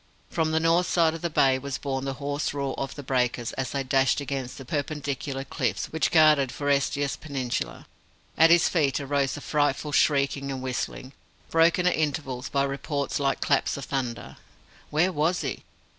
[0.31, 3.53] From the north side of the bay was borne the hoarse roar of the breakers
[3.53, 7.85] as they dashed against the perpendicular cliffs which guarded Forrestier's Peninsula.
[8.35, 11.13] At his feet arose a frightful shrieking and whistling,
[11.51, 14.37] broken at intervals by reports like claps of thunder.
[14.89, 15.63] Where was he?